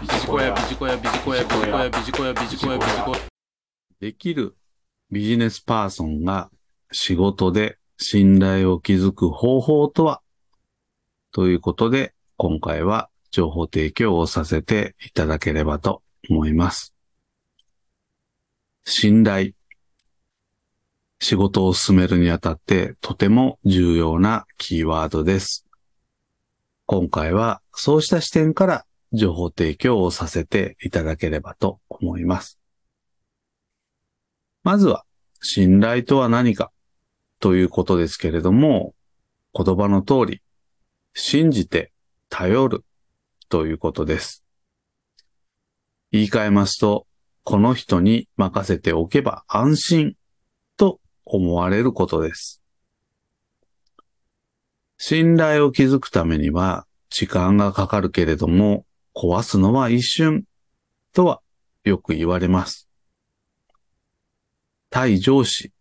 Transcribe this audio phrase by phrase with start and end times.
[0.00, 3.18] ビジコヤ、ビジコヤ、ビジコヤ、ビジコヤ、ビジコヤ、ビジコヤ、ビジコヤ。
[4.00, 4.56] できる
[5.10, 6.50] ビジネスパーソンが
[6.90, 10.22] 仕事で信頼を築く方法とは？
[11.32, 16.94] ということで、今回は情報提供をさせていただければと思います。
[18.86, 19.50] 信頼。
[21.20, 25.66] 仕事を進めるにあたってとても重要なキーワードです。
[26.86, 32.58] 今回はそうした視点から情報提供をさせていただければと思います。
[34.62, 35.04] まずは、
[35.42, 36.70] 信頼とは何か
[37.38, 38.94] ということですけれども、
[39.54, 40.42] 言葉の通り、
[41.14, 41.92] 信じて
[42.28, 42.84] 頼る
[43.48, 44.44] ということです。
[46.12, 47.06] 言い換えますと、
[47.42, 50.14] この人に任せておけば安心
[50.76, 52.60] と思われることです。
[54.98, 58.84] 信頼を築くためには時間がかかるけれども、
[59.20, 60.44] 壊すのは一瞬
[61.12, 61.42] とは
[61.84, 62.88] よく言われます。
[64.88, 65.72] 対上司、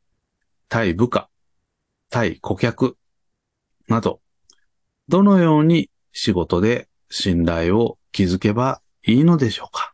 [0.68, 1.30] 対部下、
[2.10, 2.98] 対顧客
[3.88, 4.20] など、
[5.08, 9.94] どのように仕事で信頼を築けばいいのでしょうか？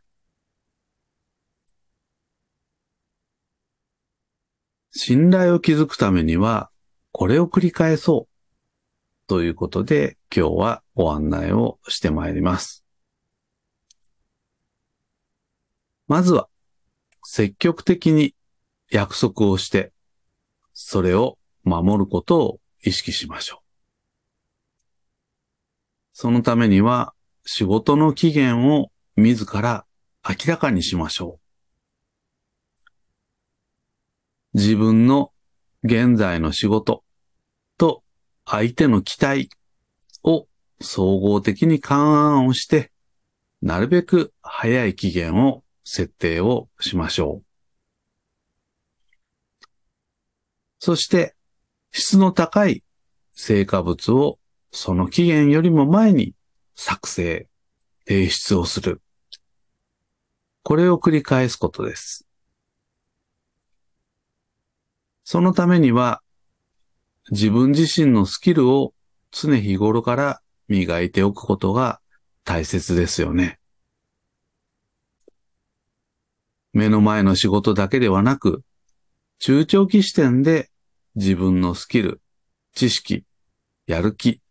[4.89, 6.72] 信頼を築くためには、
[7.12, 9.28] これを繰り返そう。
[9.28, 12.84] ということで、今日はご案内をしてまいります。
[16.08, 16.48] まずは、
[17.23, 18.36] 積極的に
[18.92, 19.92] 約束をして、
[20.73, 23.66] それを守ることを意識しましょう。
[26.14, 27.14] そのためには、
[27.45, 29.86] 仕事の期限を自ら
[30.28, 31.39] 明らかにしましょ
[34.53, 34.58] う。
[34.58, 35.34] 自分の
[35.84, 37.03] 現在の仕事
[37.78, 38.03] と
[38.45, 39.50] 相手の期待
[40.23, 40.47] を
[40.80, 42.92] 総合的に勘案をして、
[43.62, 47.45] なるべく早い期限を設定をしましょう。
[50.80, 51.36] そして、
[51.91, 52.84] 質の高い
[53.31, 54.40] 成果物を
[54.72, 56.34] その期限よりも前に
[56.75, 57.47] 作成、
[58.06, 59.01] 提出をする。
[60.63, 62.28] これを繰り返すことです。
[65.23, 66.22] そのためには、
[67.31, 68.94] 自分自身のスキルを
[69.31, 72.00] 常日頃から磨いておくことが
[72.44, 73.59] 大切ですよね。
[76.75, 78.62] 目の前の仕事だけではなく、
[79.40, 80.69] 中長期視点で
[81.16, 82.22] 自分のスキル、
[82.74, 83.24] 知識、
[83.88, 84.41] やる気、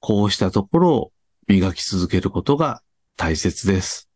[0.00, 1.12] こうしたところを
[1.46, 2.82] 磨き続けることが
[3.16, 4.08] 大切です。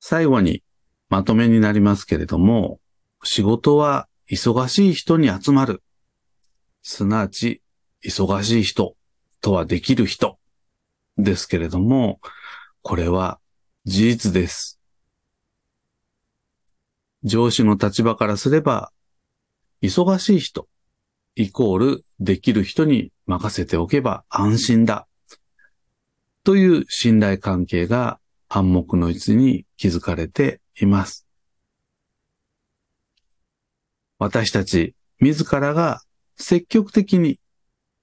[0.00, 0.62] 最後に
[1.10, 2.80] まとめになりますけれども、
[3.22, 5.82] 仕事は忙しい人に集まる。
[6.82, 7.60] すなわち、
[8.02, 8.96] 忙しい人
[9.42, 10.38] とはできる人
[11.18, 12.20] ですけれども、
[12.88, 13.40] これは
[13.84, 14.78] 事実です。
[17.24, 18.92] 上司の立場からすれば、
[19.82, 20.68] 忙しい人、
[21.34, 25.08] イコールできる人に任せておけば安心だ。
[26.44, 31.26] という信頼関係が暗黙のうちに築かれています。
[34.20, 36.02] 私たち自らが
[36.36, 37.40] 積極的に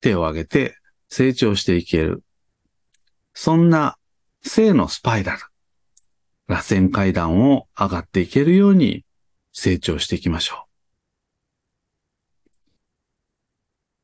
[0.02, 0.76] 手を挙げて
[1.08, 2.22] 成長していける。
[3.34, 3.96] そんな
[4.46, 5.40] 正のスパイラル、
[6.48, 9.06] 螺旋階段を上がっていけるように
[9.52, 10.68] 成長していきましょ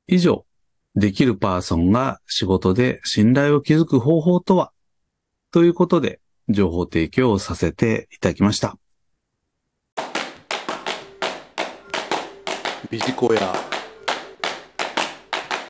[0.08, 0.16] う。
[0.16, 0.46] 以上、
[0.96, 4.72] できるパーソンが仕事で信頼を築く方法とは？
[5.52, 8.78] ということで情報提供をさせていただきました。
[12.90, 13.54] ビジコヤ、